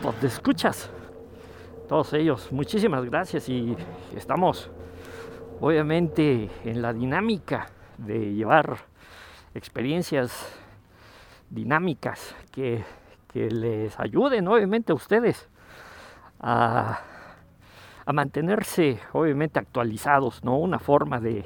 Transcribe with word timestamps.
pod, 0.00 0.14
escuchas, 0.22 0.88
todos 1.88 2.12
ellos. 2.12 2.52
Muchísimas 2.52 3.04
gracias 3.04 3.48
y 3.48 3.76
estamos 4.14 4.70
obviamente 5.60 6.48
en 6.64 6.80
la 6.80 6.92
dinámica 6.92 7.70
de 7.98 8.32
llevar 8.34 8.84
experiencias 9.52 10.60
dinámicas 11.50 12.36
que 12.52 12.84
que 13.34 13.50
les 13.50 13.98
ayuden 13.98 14.46
obviamente 14.46 14.92
a 14.92 14.94
ustedes 14.94 15.48
a, 16.38 17.00
mantenerse 18.06 19.00
obviamente 19.12 19.58
actualizados, 19.58 20.44
¿no? 20.44 20.56
Una 20.56 20.78
forma 20.78 21.18
de, 21.18 21.44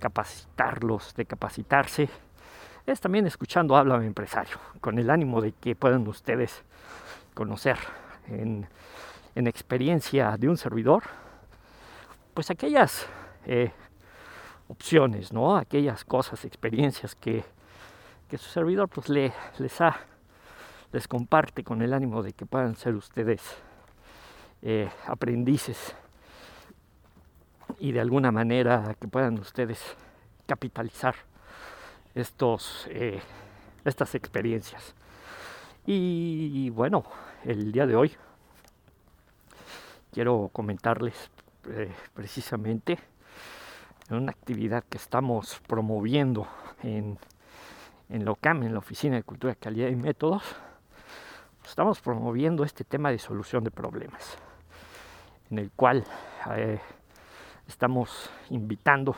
capacitarlos, 0.00 1.14
de 1.14 1.26
capacitarse, 1.26 2.08
es 2.86 3.00
también 3.00 3.26
escuchando 3.26 3.76
Háblame 3.76 4.06
Empresario, 4.06 4.56
con 4.80 4.98
el 4.98 5.10
ánimo 5.10 5.40
de 5.40 5.52
que 5.52 5.76
puedan 5.76 6.08
ustedes 6.08 6.64
conocer 7.34 7.78
en, 8.26 8.66
experiencia 9.36 10.36
de 10.36 10.48
un 10.48 10.56
servidor, 10.56 11.04
pues 12.34 12.50
aquellas 12.50 13.06
eh, 13.46 13.70
opciones, 14.68 15.32
¿no? 15.32 15.56
Aquellas 15.56 16.04
cosas, 16.04 16.44
experiencias 16.44 17.14
que, 17.14 17.44
que 18.28 18.38
su 18.38 18.50
servidor 18.50 18.88
pues 18.88 19.08
le, 19.08 19.32
les 19.58 19.80
ha 19.80 20.09
les 20.92 21.06
comparte 21.06 21.62
con 21.62 21.82
el 21.82 21.92
ánimo 21.92 22.22
de 22.22 22.32
que 22.32 22.46
puedan 22.46 22.76
ser 22.76 22.94
ustedes 22.94 23.40
eh, 24.62 24.90
aprendices 25.06 25.94
y 27.78 27.92
de 27.92 28.00
alguna 28.00 28.32
manera 28.32 28.94
que 29.00 29.08
puedan 29.08 29.38
ustedes 29.38 29.80
capitalizar 30.46 31.14
estos, 32.14 32.86
eh, 32.90 33.20
estas 33.84 34.14
experiencias. 34.14 34.94
Y 35.86 36.70
bueno, 36.70 37.04
el 37.44 37.72
día 37.72 37.86
de 37.86 37.96
hoy 37.96 38.12
quiero 40.12 40.50
comentarles 40.52 41.30
eh, 41.68 41.92
precisamente 42.14 42.98
una 44.10 44.32
actividad 44.32 44.84
que 44.84 44.98
estamos 44.98 45.60
promoviendo 45.68 46.48
en, 46.82 47.16
en 48.08 48.24
LOCAM, 48.24 48.64
en 48.64 48.72
la 48.72 48.80
Oficina 48.80 49.16
de 49.16 49.22
Cultura, 49.22 49.54
Calidad 49.54 49.88
y 49.88 49.94
Métodos, 49.94 50.42
estamos 51.70 52.00
promoviendo 52.00 52.64
este 52.64 52.82
tema 52.82 53.12
de 53.12 53.18
solución 53.20 53.62
de 53.62 53.70
problemas, 53.70 54.36
en 55.52 55.58
el 55.60 55.70
cual 55.70 56.04
eh, 56.56 56.80
estamos 57.68 58.28
invitando 58.50 59.14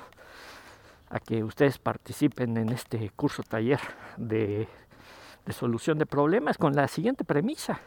a 1.09 1.19
que 1.19 1.43
ustedes 1.45 1.79
participen 1.79 2.59
en 2.59 2.69
este 2.69 3.09
curso 3.17 3.43
taller 3.43 3.81
de, 4.19 4.69
solución 5.49 5.97
de 5.97 6.05
problemas 6.05 6.59
con 6.59 6.75
la 6.75 6.89
siguiente 6.89 7.25
premisa, 7.25 7.81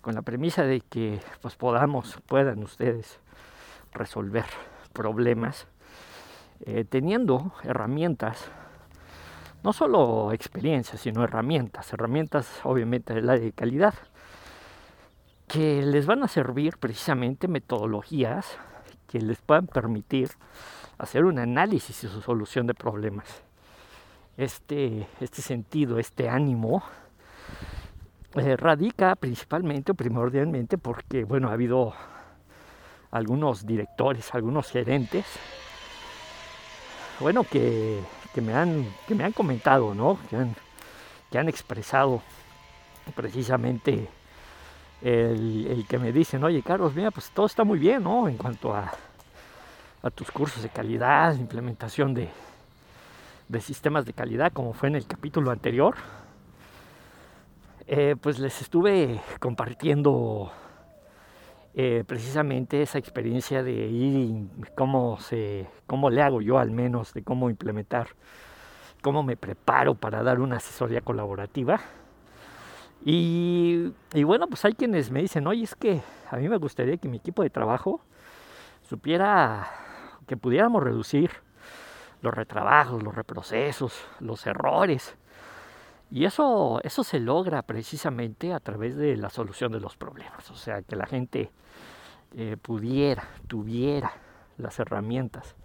con 0.00 0.14
la 0.14 0.22
premisa 0.22 0.62
de 0.62 0.80
que 0.80 1.20
pues 1.42 1.56
podamos, 1.56 2.20
puedan 2.26 2.62
ustedes 2.62 3.18
resolver 3.92 4.46
problemas 4.92 5.66
eh, 6.60 6.84
teniendo 6.88 7.52
herramientas 7.64 8.52
no 9.64 9.72
solo 9.72 10.30
experiencias, 10.32 11.00
sino 11.00 11.24
herramientas, 11.24 11.90
herramientas 11.92 12.60
obviamente 12.64 13.14
del 13.14 13.30
área 13.30 13.44
de 13.44 13.52
calidad, 13.52 13.94
que 15.48 15.82
les 15.82 16.04
van 16.04 16.22
a 16.22 16.28
servir 16.28 16.76
precisamente 16.76 17.48
metodologías 17.48 18.58
que 19.08 19.20
les 19.20 19.40
puedan 19.40 19.66
permitir 19.66 20.30
hacer 20.98 21.24
un 21.24 21.38
análisis 21.38 22.04
y 22.04 22.08
su 22.08 22.20
solución 22.20 22.66
de 22.66 22.74
problemas. 22.74 23.42
Este, 24.36 25.08
este 25.20 25.40
sentido, 25.40 25.98
este 25.98 26.28
ánimo, 26.28 26.82
eh, 28.34 28.56
radica 28.56 29.14
principalmente 29.16 29.92
o 29.92 29.94
primordialmente 29.94 30.76
porque, 30.76 31.24
bueno, 31.24 31.48
ha 31.48 31.52
habido 31.52 31.94
algunos 33.10 33.64
directores, 33.64 34.34
algunos 34.34 34.70
gerentes, 34.70 35.24
bueno, 37.20 37.44
que 37.44 38.02
que 38.34 38.40
me 38.40 38.52
han, 38.52 38.86
que 39.06 39.14
me 39.14 39.24
han 39.24 39.32
comentado, 39.32 39.94
¿no? 39.94 40.18
Que 40.28 40.36
han, 40.36 40.54
que 41.30 41.38
han 41.38 41.48
expresado 41.48 42.20
precisamente 43.14 44.08
el, 45.02 45.84
que 45.88 45.98
me 45.98 46.12
dicen, 46.12 46.42
oye 46.42 46.62
Carlos, 46.62 46.94
mira, 46.94 47.10
pues 47.10 47.30
todo 47.30 47.46
está 47.46 47.62
muy 47.64 47.78
bien, 47.78 48.02
¿no? 48.02 48.28
En 48.28 48.36
cuanto 48.36 48.74
a, 48.74 48.90
a 50.02 50.10
tus 50.10 50.30
cursos 50.30 50.62
de 50.62 50.68
calidad, 50.68 51.34
implementación 51.34 52.12
de, 52.12 52.28
de 53.48 53.60
sistemas 53.60 54.04
de 54.04 54.12
calidad, 54.12 54.52
como 54.52 54.72
fue 54.72 54.88
en 54.88 54.96
el 54.96 55.06
capítulo 55.06 55.50
anterior. 55.50 55.94
Eh, 57.86 58.16
pues 58.20 58.38
les 58.38 58.62
estuve 58.62 59.20
compartiendo 59.38 60.50
eh, 61.76 62.04
precisamente 62.06 62.82
esa 62.82 62.98
experiencia 62.98 63.62
de 63.62 63.72
ir 63.72 64.14
y 64.16 64.48
cómo, 64.76 65.18
se, 65.18 65.66
cómo 65.86 66.08
le 66.08 66.22
hago 66.22 66.40
yo 66.40 66.58
al 66.58 66.70
menos, 66.70 67.12
de 67.14 67.24
cómo 67.24 67.50
implementar, 67.50 68.08
cómo 69.02 69.22
me 69.22 69.36
preparo 69.36 69.94
para 69.96 70.22
dar 70.22 70.40
una 70.40 70.56
asesoría 70.56 71.00
colaborativa. 71.00 71.80
Y, 73.04 73.92
y 74.14 74.22
bueno, 74.22 74.46
pues 74.46 74.64
hay 74.64 74.74
quienes 74.74 75.10
me 75.10 75.20
dicen, 75.20 75.46
oye, 75.46 75.64
es 75.64 75.74
que 75.74 76.00
a 76.30 76.36
mí 76.36 76.48
me 76.48 76.56
gustaría 76.58 76.96
que 76.96 77.08
mi 77.08 77.16
equipo 77.16 77.42
de 77.42 77.50
trabajo 77.50 78.00
supiera 78.82 79.68
que 80.26 80.36
pudiéramos 80.36 80.82
reducir 80.82 81.30
los 82.22 82.32
retrabajos, 82.32 83.02
los 83.02 83.14
reprocesos, 83.14 84.04
los 84.20 84.46
errores. 84.46 85.16
Y 86.14 86.26
eso, 86.26 86.80
eso 86.84 87.02
se 87.02 87.18
logra 87.18 87.62
precisamente 87.62 88.52
a 88.52 88.60
través 88.60 88.94
de 88.94 89.16
la 89.16 89.30
solución 89.30 89.72
de 89.72 89.80
los 89.80 89.96
problemas. 89.96 90.48
O 90.52 90.54
sea, 90.54 90.80
que 90.82 90.94
la 90.94 91.06
gente 91.06 91.50
eh, 92.36 92.56
pudiera, 92.62 93.24
tuviera 93.48 94.12
las 94.56 94.78
herramientas 94.78 95.56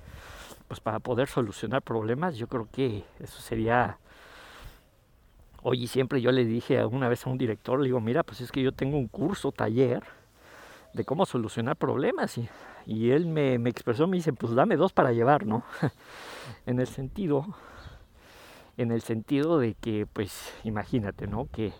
pues 0.67 0.79
para 0.79 0.97
poder 0.97 1.27
solucionar 1.27 1.83
problemas, 1.83 2.35
yo 2.35 2.47
creo 2.47 2.67
que 2.71 3.03
eso 3.19 3.39
sería 3.41 3.99
Oye, 5.61 5.85
siempre 5.85 6.19
yo 6.19 6.31
le 6.31 6.45
dije 6.45 6.79
alguna 6.79 7.09
vez 7.09 7.27
a 7.27 7.29
un 7.29 7.37
director, 7.37 7.79
le 7.79 7.85
digo, 7.85 7.99
mira, 7.99 8.23
pues 8.23 8.41
es 8.41 8.51
que 8.51 8.63
yo 8.63 8.71
tengo 8.71 8.97
un 8.97 9.07
curso, 9.07 9.51
taller, 9.51 10.01
de 10.93 11.05
cómo 11.05 11.27
solucionar 11.27 11.75
problemas. 11.75 12.39
Y, 12.39 12.49
y 12.87 13.11
él 13.11 13.27
me, 13.27 13.59
me, 13.59 13.69
expresó, 13.69 14.07
me 14.07 14.17
dice, 14.17 14.33
pues 14.33 14.55
dame 14.55 14.77
dos 14.77 14.93
para 14.93 15.11
llevar, 15.11 15.45
¿no? 15.45 15.63
en 16.65 16.79
el 16.79 16.87
sentido, 16.87 17.45
en 18.79 18.91
el 18.93 19.01
sentido 19.01 19.59
de 19.59 19.73
que, 19.73 20.07
pues, 20.11 20.53
imagínate, 20.63 21.27
¿no? 21.27 21.49
Que, 21.51 21.73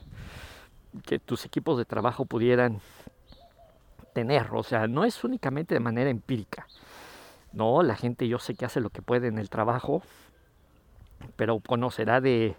que 1.06 1.18
tus 1.18 1.46
equipos 1.46 1.78
de 1.78 1.86
trabajo 1.86 2.26
pudieran 2.26 2.82
tener, 4.14 4.50
o 4.52 4.64
sea, 4.64 4.86
no 4.88 5.06
es 5.06 5.24
únicamente 5.24 5.74
de 5.74 5.80
manera 5.80 6.10
empírica. 6.10 6.68
No, 7.54 7.84
la 7.84 7.96
gente 7.96 8.28
yo 8.28 8.38
sé 8.38 8.54
que 8.54 8.66
hace 8.66 8.82
lo 8.82 8.90
que 8.90 9.02
puede 9.02 9.30
en 9.30 9.38
el 9.38 9.50
trabajo, 9.50 10.02
pero 11.38 11.62
conocerá 11.62 12.20
de, 12.20 12.58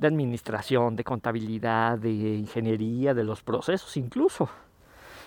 de 0.00 0.06
administración, 0.08 0.96
de 0.96 1.04
contabilidad, 1.04 1.96
de 1.96 2.10
ingeniería, 2.10 3.14
de 3.14 3.22
los 3.22 3.40
procesos 3.42 3.96
incluso. 3.96 4.48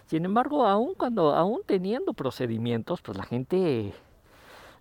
Sin 0.06 0.26
embargo, 0.26 0.66
aún 0.66 0.96
cuando, 0.96 1.34
aún 1.34 1.62
teniendo 1.66 2.12
procedimientos, 2.12 3.02
pues 3.02 3.18
la 3.18 3.24
gente, 3.24 3.94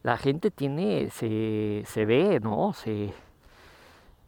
la 0.03 0.17
gente 0.17 0.51
tiene, 0.51 1.11
se, 1.11 1.85
se 1.87 2.05
ve, 2.05 2.41
¿no? 2.41 2.73
Se, 2.73 3.15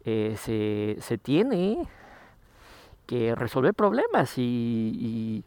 eh, 0.05 0.35
se, 0.39 0.97
se, 1.01 1.19
tiene 1.19 1.87
que 3.07 3.35
resolver 3.35 3.75
problemas 3.75 4.39
y, 4.39 5.45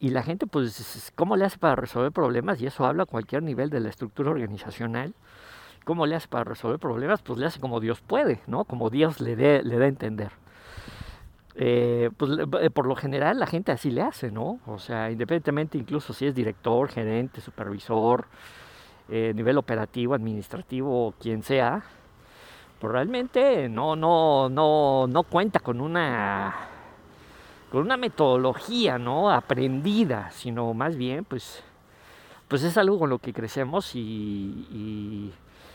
y 0.00 0.10
la 0.10 0.22
gente, 0.22 0.46
pues, 0.46 1.12
¿cómo 1.14 1.36
le 1.36 1.44
hace 1.44 1.58
para 1.58 1.76
resolver 1.76 2.12
problemas? 2.12 2.60
Y 2.60 2.66
eso 2.66 2.84
habla 2.84 3.04
a 3.04 3.06
cualquier 3.06 3.42
nivel 3.42 3.70
de 3.70 3.80
la 3.80 3.88
estructura 3.88 4.30
organizacional. 4.30 5.14
¿Cómo 5.84 6.06
le 6.06 6.16
hace 6.16 6.28
para 6.28 6.44
resolver 6.44 6.78
problemas? 6.78 7.22
Pues 7.22 7.38
le 7.38 7.46
hace 7.46 7.60
como 7.60 7.80
Dios 7.80 8.00
puede, 8.00 8.40
¿no? 8.46 8.64
Como 8.64 8.90
Dios 8.90 9.20
le, 9.20 9.36
dé, 9.36 9.62
le 9.64 9.78
da 9.78 9.84
a 9.86 9.88
entender. 9.88 10.32
eh, 11.54 12.10
pues 12.16 12.30
eh, 12.60 12.70
por 12.70 12.86
lo 12.86 12.96
general 12.96 13.38
la 13.38 13.46
gente 13.46 13.72
así 13.72 13.90
le 13.90 14.02
hace, 14.02 14.30
¿no? 14.30 14.60
O 14.66 14.78
sea, 14.78 15.10
independientemente 15.10 15.78
incluso 15.78 16.12
si 16.12 16.26
es 16.26 16.34
director, 16.34 16.88
gerente, 16.88 17.40
supervisor, 17.40 18.26
nivel 19.08 19.58
operativo, 19.58 20.14
administrativo, 20.14 21.14
quien 21.20 21.42
sea, 21.42 21.84
pues 22.82 22.92
realmente 22.92 23.68
no, 23.68 23.94
no, 23.94 24.48
no, 24.48 25.06
no 25.06 25.22
cuenta 25.22 25.60
con 25.60 25.80
una 25.80 26.52
con 27.70 27.82
una 27.82 27.96
metodología, 27.96 28.98
¿no? 28.98 29.30
aprendida, 29.30 30.32
sino 30.32 30.74
más 30.74 30.96
bien, 30.96 31.24
pues, 31.24 31.62
pues 32.48 32.64
es 32.64 32.76
algo 32.76 32.98
con 32.98 33.08
lo 33.08 33.20
que 33.20 33.32
crecemos 33.32 33.94
y, 33.94 35.32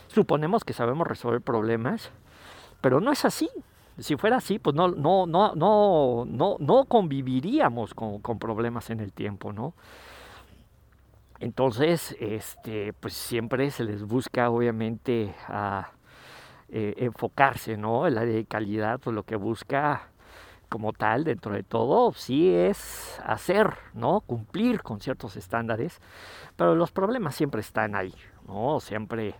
suponemos 0.08 0.64
que 0.64 0.74
sabemos 0.74 1.06
resolver 1.06 1.40
problemas, 1.40 2.10
pero 2.82 3.00
no 3.00 3.10
es 3.10 3.24
así. 3.24 3.48
Si 3.96 4.16
fuera 4.16 4.36
así, 4.36 4.58
pues 4.58 4.76
no, 4.76 4.88
no, 4.88 5.26
no, 5.26 5.54
no, 5.54 6.26
no, 6.26 6.56
no 6.60 6.84
conviviríamos 6.84 7.94
con, 7.94 8.20
con 8.20 8.38
problemas 8.38 8.90
en 8.90 9.00
el 9.00 9.14
tiempo, 9.14 9.54
¿no? 9.54 9.72
Entonces, 11.40 12.14
este, 12.20 12.92
pues 12.92 13.14
siempre 13.14 13.70
se 13.70 13.84
les 13.84 14.04
busca, 14.04 14.50
obviamente, 14.50 15.34
a 15.48 15.92
eh, 16.70 16.94
enfocarse, 16.98 17.76
¿no? 17.76 18.04
Área 18.04 18.24
de 18.24 18.44
calidad, 18.44 19.00
pues 19.00 19.14
lo 19.14 19.22
que 19.22 19.36
busca 19.36 20.08
como 20.68 20.92
tal, 20.92 21.24
dentro 21.24 21.54
de 21.54 21.62
todo, 21.62 22.12
sí 22.12 22.50
es 22.50 23.18
hacer, 23.24 23.74
¿no? 23.94 24.20
Cumplir 24.20 24.82
con 24.82 25.00
ciertos 25.00 25.36
estándares, 25.36 26.00
pero 26.56 26.74
los 26.74 26.90
problemas 26.90 27.34
siempre 27.34 27.60
están 27.60 27.94
ahí, 27.94 28.14
¿no? 28.46 28.80
Siempre 28.80 29.34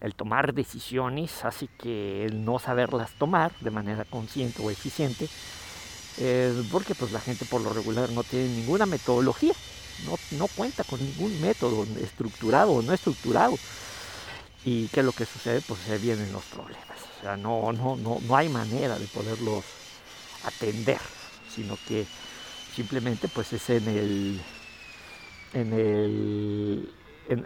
el 0.00 0.14
tomar 0.14 0.52
decisiones 0.52 1.44
así 1.44 1.68
que 1.78 2.26
el 2.26 2.44
no 2.44 2.58
saberlas 2.58 3.12
tomar 3.12 3.52
de 3.60 3.70
manera 3.70 4.04
consciente 4.04 4.62
o 4.62 4.70
eficiente, 4.70 5.28
eh, 6.18 6.62
porque 6.70 6.94
pues 6.94 7.12
la 7.12 7.20
gente 7.20 7.44
por 7.46 7.62
lo 7.62 7.72
regular 7.72 8.10
no 8.10 8.22
tiene 8.22 8.48
ninguna 8.48 8.84
metodología, 8.84 9.54
no, 10.04 10.16
no 10.38 10.46
cuenta 10.48 10.84
con 10.84 11.00
ningún 11.00 11.40
método 11.40 11.84
estructurado 12.02 12.72
o 12.72 12.82
no 12.82 12.92
estructurado. 12.92 13.56
¿Y 14.66 14.88
qué 14.88 14.98
es 14.98 15.06
lo 15.06 15.12
que 15.12 15.24
sucede? 15.24 15.62
Pues 15.66 15.78
se 15.78 15.96
vienen 15.96 16.32
los 16.32 16.44
problemas. 16.46 16.98
O 17.18 17.22
sea, 17.22 17.36
no, 17.36 17.72
no, 17.72 17.94
no, 17.96 18.18
no 18.20 18.36
hay 18.36 18.48
manera 18.48 18.98
de 18.98 19.06
poderlos 19.06 19.64
atender, 20.44 20.98
sino 21.48 21.78
que 21.86 22.04
simplemente 22.74 23.28
pues 23.28 23.52
es 23.52 23.70
en 23.70 23.88
el 23.88 24.40
en 25.54 25.72
el 25.72 26.92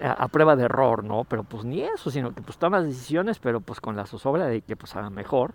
a, 0.02 0.28
prueba 0.28 0.56
de 0.56 0.64
error, 0.64 1.04
¿no? 1.04 1.24
Pero 1.24 1.44
pues 1.44 1.62
ni 1.64 1.82
eso, 1.82 2.10
sino 2.10 2.34
que 2.34 2.40
pues 2.40 2.56
tomas 2.56 2.86
decisiones, 2.86 3.38
pero 3.38 3.60
pues 3.60 3.82
con 3.82 3.96
la 3.96 4.06
zozobra 4.06 4.46
de 4.46 4.62
que 4.62 4.74
pues 4.74 4.96
a 4.96 5.02
lo 5.02 5.10
mejor 5.10 5.52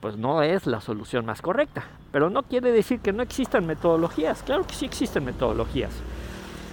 pues 0.00 0.16
no 0.16 0.44
es 0.44 0.68
la 0.68 0.80
solución 0.80 1.26
más 1.26 1.42
correcta. 1.42 1.82
Pero 2.12 2.30
no 2.30 2.44
quiere 2.44 2.70
decir 2.70 3.00
que 3.00 3.12
no 3.12 3.24
existan 3.24 3.66
metodologías, 3.66 4.44
claro 4.44 4.64
que 4.64 4.74
sí 4.76 4.86
existen 4.86 5.24
metodologías. 5.24 5.90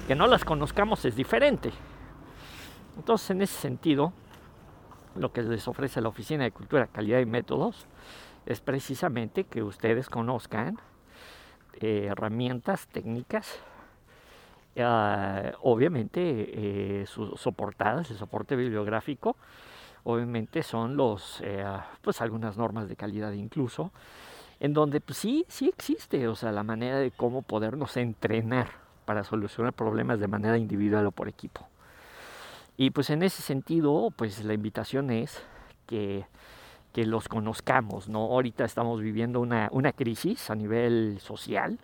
Que 0.08 0.14
no 0.14 0.28
las 0.28 0.46
conozcamos 0.46 1.04
es 1.06 1.16
diferente. 1.16 1.72
Entonces, 2.98 3.30
en 3.32 3.42
ese 3.42 3.60
sentido, 3.60 4.14
lo 5.16 5.32
que 5.32 5.42
les 5.42 5.68
ofrece 5.68 6.02
la 6.02 6.10
Oficina 6.10 6.44
de 6.44 6.52
Cultura, 6.52 6.88
Calidad 6.88 7.20
y 7.20 7.26
Métodos 7.26 7.88
es 8.46 8.62
precisamente 8.62 9.46
que 9.46 9.64
ustedes 9.64 10.10
conozcan 10.10 10.78
eh, 11.82 12.08
herramientas 12.10 12.88
técnicas, 12.88 13.60
uh, 14.78 15.52
obviamente 15.62 16.22
eh, 16.22 17.06
soportadas, 17.06 18.12
el 18.12 18.18
soporte 18.18 18.56
bibliográfico, 18.56 19.36
obviamente 20.04 20.64
son 20.64 20.96
los, 20.96 21.42
eh, 21.44 21.66
pues 22.02 22.22
algunas 22.22 22.58
normas 22.58 22.88
de 22.88 22.96
calidad 22.96 23.32
incluso, 23.34 23.92
en 24.60 24.74
donde 24.74 25.02
pues, 25.02 25.18
sí, 25.18 25.46
sí 25.50 25.68
existe, 25.68 26.28
o 26.28 26.36
sea, 26.36 26.52
la 26.52 26.64
manera 26.64 26.98
de 27.00 27.12
cómo 27.12 27.42
podernos 27.42 27.98
entrenar 27.98 28.70
para 29.06 29.24
solucionar 29.24 29.74
problemas 29.74 30.20
de 30.20 30.28
manera 30.28 30.58
individual 30.58 31.06
o 31.08 31.12
por 31.12 31.28
equipo. 31.28 31.68
Y 32.78 32.92
pues 32.92 33.10
en 33.10 33.24
ese 33.24 33.42
sentido, 33.42 34.12
pues 34.16 34.44
la 34.44 34.54
invitación 34.54 35.12
es 35.12 35.42
que 35.88 36.26
que 36.96 37.06
los 37.06 37.28
conozcamos, 37.28 38.08
¿no? 38.08 38.20
Ahorita 38.20 38.64
estamos 38.64 39.02
viviendo 39.02 39.42
una, 39.42 39.68
una 39.74 39.92
crisis 39.92 40.50
a 40.50 40.56
nivel 40.56 41.20
social, 41.20 41.78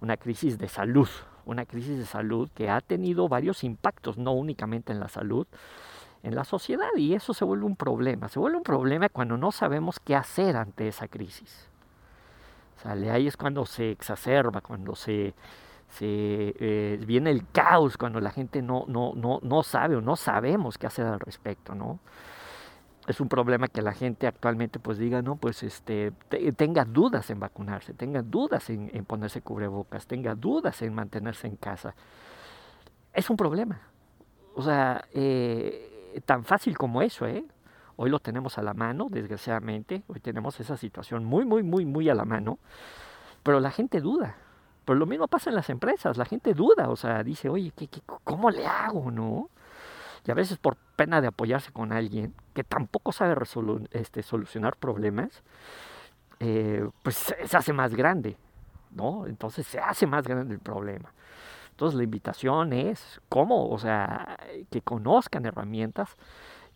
una 0.00 0.16
crisis 0.16 0.58
de 0.58 0.68
salud, 0.68 1.08
una 1.46 1.64
crisis 1.64 1.96
de 1.96 2.06
salud 2.06 2.50
que 2.52 2.68
ha 2.68 2.80
tenido 2.80 3.28
varios 3.28 3.62
impactos, 3.62 4.18
no 4.18 4.32
únicamente 4.32 4.92
en 4.92 4.98
la 4.98 5.06
salud, 5.06 5.46
en 6.24 6.34
la 6.34 6.42
sociedad, 6.42 6.88
y 6.96 7.14
eso 7.14 7.34
se 7.34 7.44
vuelve 7.44 7.66
un 7.66 7.76
problema. 7.76 8.28
Se 8.28 8.40
vuelve 8.40 8.56
un 8.56 8.64
problema 8.64 9.08
cuando 9.08 9.36
no 9.36 9.52
sabemos 9.52 10.00
qué 10.00 10.16
hacer 10.16 10.56
ante 10.56 10.88
esa 10.88 11.06
crisis. 11.06 11.68
¿Sale? 12.82 13.12
Ahí 13.12 13.28
es 13.28 13.36
cuando 13.36 13.64
se 13.64 13.92
exacerba, 13.92 14.60
cuando 14.60 14.96
se, 14.96 15.34
se 15.92 16.54
eh, 16.58 17.00
viene 17.06 17.30
el 17.30 17.46
caos, 17.50 17.96
cuando 17.96 18.20
la 18.20 18.30
gente 18.30 18.62
no, 18.62 18.84
no, 18.88 19.12
no, 19.14 19.40
no 19.42 19.62
sabe 19.62 19.96
o 19.96 20.00
no 20.00 20.16
sabemos 20.16 20.78
qué 20.78 20.86
hacer 20.86 21.06
al 21.06 21.20
respecto, 21.20 21.74
¿no? 21.74 22.00
es 23.06 23.20
un 23.20 23.28
problema 23.28 23.68
que 23.68 23.82
la 23.82 23.92
gente 23.92 24.26
actualmente 24.26 24.78
pues 24.78 24.98
diga, 24.98 25.22
no, 25.22 25.36
pues 25.36 25.62
este, 25.62 26.12
tenga 26.56 26.84
dudas 26.84 27.30
en 27.30 27.40
vacunarse, 27.40 27.94
tenga 27.94 28.22
dudas 28.22 28.70
en, 28.70 28.88
ponerse 29.04 29.42
cubrebocas, 29.42 30.06
tenga 30.06 30.34
dudas 30.34 30.82
en 30.82 30.94
mantenerse 30.94 31.48
en 31.48 31.56
casa. 31.56 31.94
Es 33.12 33.28
un 33.28 33.36
problema. 33.36 33.80
O 34.54 34.62
sea, 34.62 35.04
eh, 35.12 36.22
tan 36.24 36.44
fácil 36.44 36.78
como 36.78 37.02
eso, 37.02 37.26
¿eh? 37.26 37.44
Hoy 37.96 38.08
lo 38.08 38.20
tenemos 38.20 38.56
a 38.58 38.62
la 38.62 38.72
mano, 38.72 39.08
desgraciadamente. 39.10 40.02
Hoy 40.06 40.20
tenemos 40.20 40.58
esa 40.60 40.76
situación 40.76 41.24
muy, 41.24 41.44
muy, 41.44 41.62
muy, 41.62 41.84
muy 41.84 42.08
a 42.08 42.14
la 42.14 42.24
mano. 42.24 42.58
Pero 43.42 43.60
la 43.60 43.70
gente 43.70 44.00
duda. 44.00 44.36
Pero 44.84 44.98
lo 44.98 45.06
mismo 45.06 45.28
pasa 45.28 45.50
en 45.50 45.56
las 45.56 45.70
empresas. 45.70 46.16
La 46.16 46.24
gente 46.24 46.54
duda. 46.54 46.88
O 46.90 46.96
sea, 46.96 47.22
dice, 47.22 47.48
oye, 47.48 47.72
¿qué, 47.76 47.88
qué, 47.88 48.00
cómo 48.24 48.50
le 48.50 48.66
hago, 48.66 49.10
no? 49.10 49.48
y 50.24 50.30
a 50.30 50.34
veces 50.34 50.58
por 50.58 50.76
pena 50.96 51.20
de 51.20 51.28
apoyarse 51.28 51.72
con 51.72 51.92
alguien 51.92 52.34
que 52.54 52.64
tampoco 52.64 53.12
sabe 53.12 53.34
este, 53.90 54.22
solucionar 54.22 54.76
problemas, 54.76 55.42
eh, 56.38 56.88
pues 57.02 57.16
se 57.16 57.56
hace 57.56 57.72
más 57.72 57.94
grande, 57.94 58.36
¿no? 58.92 59.26
Entonces 59.26 59.66
se 59.66 59.80
hace 59.80 60.06
más 60.06 60.26
grande 60.26 60.54
el 60.54 60.60
problema. 60.60 61.12
Entonces 61.70 61.96
la 61.96 62.04
invitación 62.04 62.72
es 62.72 63.20
cómo, 63.28 63.68
o 63.68 63.78
sea, 63.78 64.38
que 64.70 64.82
conozcan 64.82 65.46
herramientas 65.46 66.16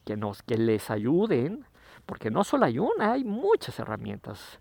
que 0.05 0.17
nos 0.17 0.43
que 0.43 0.57
les 0.57 0.91
ayuden, 0.91 1.67
porque 2.07 2.31
no 2.31 2.45
solo 2.45 2.67
hay 2.67 2.79
una, 2.79 3.13
hay 3.13 3.25
muchas 3.25 3.79
herramientas. 3.79 4.61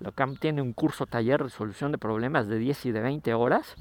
La 0.00 0.12
tiene 0.38 0.60
un 0.60 0.72
curso 0.72 1.06
taller 1.06 1.38
de 1.38 1.44
resolución 1.44 1.90
de 1.90 1.98
problemas 1.98 2.48
de 2.48 2.58
10 2.58 2.86
y 2.86 2.92
de 2.92 3.00
20 3.00 3.34
horas 3.34 3.76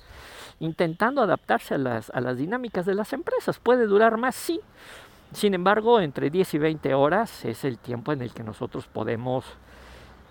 intentando 0.60 1.22
adaptarse 1.22 1.75
a 1.75 1.78
las, 1.78 2.10
a 2.12 2.22
las 2.22 2.38
dinámicas 2.38 2.86
de 2.86 2.96
las 2.96 3.12
empresas. 3.13 3.60
Puede 3.60 3.86
durar 3.86 4.18
más, 4.18 4.36
sí. 4.36 4.62
Sin 5.34 5.54
embargo, 5.54 6.00
entre 6.00 6.30
10 6.30 6.54
y 6.54 6.58
20 6.60 6.94
horas 6.94 7.44
es 7.44 7.66
el 7.66 7.78
tiempo 7.78 8.13
en 8.13 8.22
el 8.22 8.34
que 8.34 8.44
nosotros 8.44 8.88
podemos 8.88 9.46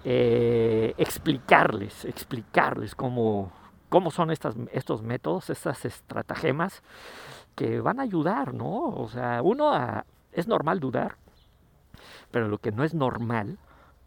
eh, 0.04 0.94
explicarles, 0.97 2.04
explicarles 2.04 2.94
cómo, 2.94 3.52
cómo 3.88 4.11
son 4.11 4.30
estas, 4.30 4.54
estos 4.73 5.02
métodos, 5.02 5.50
estas 5.50 5.85
estratagemas 5.85 6.82
que 7.54 7.80
van 7.80 8.00
a 8.00 8.02
ayudar, 8.02 8.54
¿no? 8.54 8.88
O 8.88 9.08
sea, 9.08 9.40
uno 9.42 9.73
es 10.32 10.49
normal 10.49 10.80
dudar, 10.80 11.16
pero 12.30 12.49
lo 12.49 12.58
que 12.58 12.73
no 12.73 12.85
es 12.85 12.94
normal, 12.94 13.58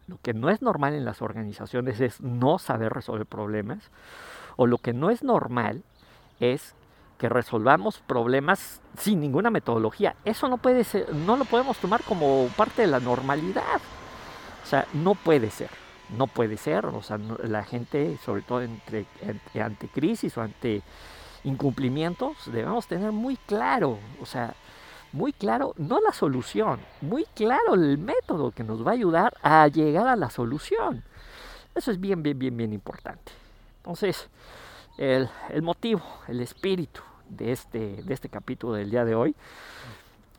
lo 0.08 0.18
que 0.22 0.34
no 0.34 0.50
es 0.50 0.62
normal 0.62 0.94
en 0.94 1.04
las 1.04 1.22
organizaciones 1.22 2.00
es 2.00 2.20
no 2.20 2.58
saber 2.58 2.92
resolver 2.92 3.26
problemas, 3.26 3.90
o 4.56 4.66
lo 4.66 4.78
que 4.78 4.92
no 4.92 5.10
es 5.10 5.22
normal 5.22 5.84
es 6.40 6.74
que 7.18 7.28
resolvamos 7.28 7.98
problemas 7.98 8.80
sin 8.96 9.20
ninguna 9.20 9.50
metodología. 9.50 10.16
Eso 10.24 10.48
no 10.48 10.56
puede 10.56 10.84
ser, 10.84 11.14
no 11.14 11.36
lo 11.36 11.44
podemos 11.44 11.76
tomar 11.78 12.02
como 12.02 12.48
parte 12.56 12.82
de 12.82 12.88
la 12.88 13.00
normalidad. 13.00 13.80
O 14.62 14.66
sea, 14.66 14.86
no 14.94 15.14
puede 15.14 15.50
ser, 15.50 15.70
no 16.16 16.26
puede 16.26 16.56
ser. 16.56 16.86
O 16.86 17.02
sea, 17.02 17.18
la 17.18 17.64
gente, 17.64 18.18
sobre 18.24 18.42
todo 18.42 18.62
entre, 18.62 19.06
ante 19.62 19.88
crisis 19.88 20.36
o 20.38 20.42
ante 20.42 20.82
incumplimientos, 21.44 22.50
debemos 22.52 22.86
tener 22.86 23.12
muy 23.12 23.36
claro, 23.36 23.98
o 24.20 24.26
sea, 24.26 24.54
muy 25.12 25.32
claro, 25.32 25.74
no 25.76 26.00
la 26.00 26.12
solución, 26.12 26.80
muy 27.00 27.24
claro 27.34 27.74
el 27.74 27.98
método 27.98 28.50
que 28.50 28.64
nos 28.64 28.86
va 28.86 28.90
a 28.90 28.94
ayudar 28.94 29.34
a 29.42 29.66
llegar 29.68 30.06
a 30.06 30.16
la 30.16 30.30
solución. 30.30 31.02
Eso 31.74 31.90
es 31.90 32.00
bien, 32.00 32.22
bien, 32.22 32.38
bien, 32.38 32.56
bien 32.56 32.72
importante. 32.72 33.32
Entonces, 33.78 34.28
el, 34.98 35.28
motivo, 35.62 36.02
el 36.26 36.40
espíritu 36.40 37.00
de 37.28 37.52
este, 37.52 38.02
de 38.02 38.14
este 38.14 38.28
capítulo 38.28 38.74
del 38.74 38.90
día 38.90 39.04
de 39.04 39.14
hoy, 39.14 39.34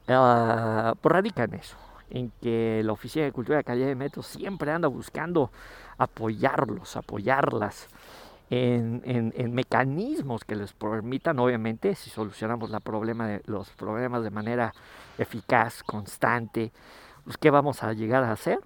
uh, 0.08 0.94
radica 1.02 1.46
en 1.46 1.54
eso, 1.56 1.78
en 2.10 2.32
que 2.42 2.82
la 2.84 2.92
Oficina 2.92 3.26
de 3.26 3.32
Cultura 3.32 3.58
de 3.58 3.64
Calidad 3.64 3.88
de 3.88 3.96
Metros 3.96 4.28
siempre 4.28 4.72
anda 4.72 4.88
buscando 4.88 5.52
apoyarlos, 5.98 6.96
apoyarlas 6.96 7.88
en, 8.50 9.34
en, 9.36 9.54
mecanismos 9.54 10.44
que 10.44 10.56
les 10.56 10.74
permitan, 10.74 11.38
obviamente, 11.38 11.94
si 11.96 12.10
solucionamos 12.10 12.72
la 12.72 12.80
problema 12.80 13.28
de, 13.28 13.42
los 13.46 13.70
problemas 13.72 14.24
de 14.24 14.32
manera 14.32 14.74
eficaz, 15.18 15.84
constante, 15.84 16.72
pues, 17.24 17.38
¿qué 17.38 17.52
vamos 17.52 17.84
a 17.84 17.94
llegar 17.94 18.24
a 18.24 18.32
hacer? 18.32 18.60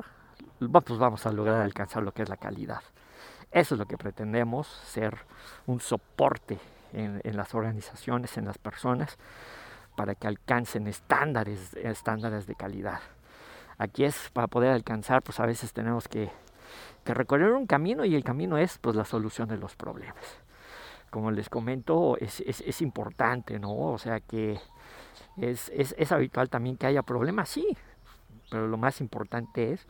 Pues 0.60 0.98
vamos 1.00 1.26
a 1.26 1.34
lograr 1.34 1.62
alcanzar 1.62 2.02
lo 2.04 2.14
que 2.14 2.24
es 2.24 2.30
la 2.30 2.38
calidad. 2.38 2.82
Eso 3.52 3.76
es 3.76 3.80
lo 3.80 3.86
que 3.86 3.98
pretendemos, 3.98 4.68
ser 4.68 5.18
un 5.68 5.82
soporte 5.82 6.60
en, 6.94 7.20
en 7.24 7.36
las 7.36 7.54
organizaciones, 7.54 8.38
en 8.38 8.46
las 8.46 8.58
personas, 8.58 9.18
para 9.98 10.16
que 10.16 10.28
alcancen 10.28 10.88
estándares, 10.88 11.74
estándares 11.76 12.48
de 12.48 12.56
calidad. 12.56 13.02
Aquí 13.78 14.06
es 14.06 14.30
para 14.32 14.48
poder 14.48 14.72
alcanzar, 14.72 15.22
pues 15.22 15.40
a 15.42 15.46
veces 15.46 15.74
tenemos 15.74 16.08
que, 16.08 16.32
que 17.04 17.14
recorrer 17.14 17.52
un 17.52 17.68
camino 17.68 18.06
y 18.06 18.16
el 18.16 18.24
camino 18.24 18.58
es 18.58 18.78
pues 18.78 18.96
la 18.96 19.06
solución 19.06 19.48
de 19.50 19.58
los 19.58 19.76
problemas. 19.76 20.24
Como 21.10 21.32
les 21.32 21.50
comento, 21.50 22.18
es, 22.18 22.42
es, 22.42 22.82
importante, 22.82 23.60
¿no? 23.60 23.74
O 23.76 23.98
sea 24.00 24.20
que 24.20 24.60
es, 25.38 25.70
es, 25.70 25.94
es 25.98 26.12
habitual 26.12 26.50
también 26.50 26.76
que 26.76 26.88
haya 26.88 27.04
problemas, 27.04 27.50
sí, 27.50 27.78
pero 28.50 28.68
lo 28.68 28.78
más 28.78 29.00
importante 29.00 29.74
es 29.74 29.88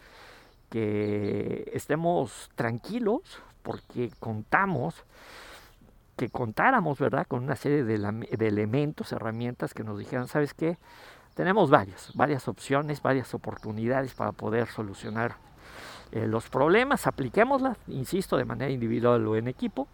que 0.69 1.69
estemos 1.73 2.49
tranquilos 2.55 3.41
porque 3.61 4.11
contamos 4.19 5.05
que 6.15 6.29
contáramos, 6.29 6.99
¿verdad?, 6.99 7.25
con 7.27 7.43
una 7.43 7.55
serie 7.55 7.83
de, 7.83 7.97
de, 7.97 8.47
elementos, 8.47 9.11
herramientas 9.11 9.73
que 9.73 9.83
nos 9.83 9.97
dijeran, 9.97 10.27
¿sabes 10.27 10.53
qué? 10.53 10.77
Tenemos 11.33 11.69
varias, 11.71 12.11
varias 12.13 12.47
opciones, 12.47 13.01
varias 13.01 13.33
oportunidades 13.33 14.13
para 14.13 14.31
poder 14.31 14.67
solucionar 14.67 15.35
eh, 16.13 16.27
los 16.27 16.49
problemas, 16.49 17.07
apliquémoslas, 17.07 17.77
insisto, 17.87 18.37
de 18.37 18.45
manera 18.45 18.71
individual 18.71 19.27
o 19.27 19.35
en 19.35 19.47
equipo, 19.47 19.87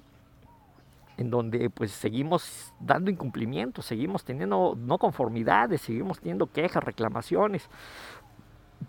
en 1.18 1.30
donde 1.30 1.70
pues 1.70 1.92
seguimos 1.92 2.74
dando 2.80 3.12
incumplimientos, 3.12 3.86
seguimos 3.86 4.24
teniendo 4.24 4.76
no 4.78 4.98
conformidades, 4.98 5.82
seguimos 5.82 6.20
teniendo 6.20 6.48
quejas, 6.48 6.84
reclamaciones, 6.84 7.70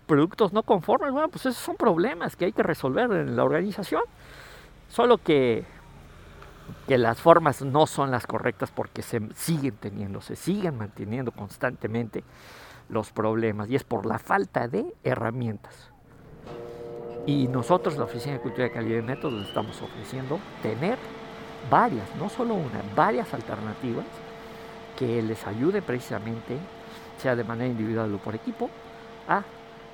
productos 0.05 0.51
no 0.51 0.63
conformes, 0.63 1.11
bueno, 1.11 1.29
pues 1.29 1.45
esos 1.45 1.63
son 1.63 1.75
problemas 1.75 2.35
que 2.35 2.45
hay 2.45 2.51
que 2.51 2.63
resolver 2.63 3.11
en 3.11 3.35
la 3.35 3.43
organización. 3.43 4.03
Solo 4.89 5.17
que, 5.17 5.65
que 6.87 6.97
las 6.97 7.19
formas 7.19 7.61
no 7.61 7.87
son 7.87 8.11
las 8.11 8.27
correctas 8.27 8.71
porque 8.71 9.01
se 9.01 9.21
siguen 9.35 9.75
teniendo, 9.75 10.21
se 10.21 10.35
siguen 10.35 10.77
manteniendo 10.77 11.31
constantemente 11.31 12.23
los 12.89 13.11
problemas 13.11 13.69
y 13.69 13.75
es 13.75 13.83
por 13.83 14.05
la 14.05 14.19
falta 14.19 14.67
de 14.67 14.93
herramientas. 15.03 15.91
Y 17.25 17.47
nosotros, 17.47 17.97
la 17.97 18.03
Oficina 18.03 18.33
de 18.33 18.39
Cultura 18.41 18.65
de 18.65 18.71
Calidad 18.71 18.97
de 18.97 19.01
Métodos, 19.01 19.47
estamos 19.47 19.81
ofreciendo 19.81 20.39
tener 20.61 20.97
varias, 21.69 22.13
no 22.17 22.27
solo 22.27 22.53
una, 22.55 22.81
varias 22.95 23.33
alternativas 23.33 24.05
que 24.97 25.21
les 25.21 25.47
ayude 25.47 25.81
precisamente, 25.81 26.57
sea 27.17 27.35
de 27.35 27.45
manera 27.45 27.71
individual 27.71 28.13
o 28.13 28.17
por 28.17 28.35
equipo, 28.35 28.69
a 29.27 29.41